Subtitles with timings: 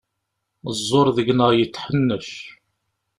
[0.77, 2.29] Ẓẓur deg-neɣ yetḥennec.